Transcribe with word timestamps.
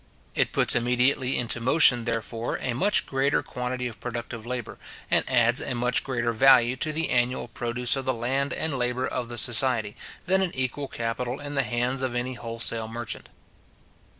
It 0.33 0.51
puts 0.51 0.73
immediately 0.73 1.37
into 1.37 1.59
motion, 1.59 2.05
therefore, 2.05 2.57
a 2.59 2.73
much 2.73 3.05
greater 3.05 3.43
quantity 3.43 3.87
of 3.87 3.99
productive 3.99 4.47
labour, 4.47 4.79
and 5.11 5.23
adds 5.29 5.61
a 5.61 5.75
much 5.75 6.03
greater 6.03 6.33
value 6.33 6.75
to 6.77 6.91
the 6.91 7.11
annual 7.11 7.47
produce 7.47 7.95
of 7.95 8.05
the 8.05 8.13
land 8.15 8.51
and 8.51 8.73
labour 8.73 9.05
of 9.07 9.29
the 9.29 9.37
society, 9.37 9.95
than 10.25 10.41
an 10.41 10.55
equal 10.55 10.87
capital 10.87 11.39
in 11.39 11.53
the 11.53 11.61
hands 11.61 12.01
of 12.01 12.15
any 12.15 12.33
wholesale 12.33 12.87
merchant. 12.87 13.29